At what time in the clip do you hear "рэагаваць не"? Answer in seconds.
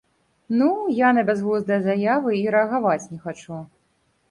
2.57-3.23